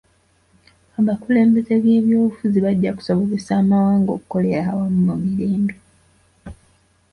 Abakulembeze 0.99 1.73
b'ebyobufuzi 1.83 2.57
bajja 2.65 2.91
kusobozesa 2.97 3.51
amawanga 3.61 4.09
okukolera 4.13 4.59
awamu 4.71 4.99
mu 5.07 5.15
mirembe. 5.23 5.75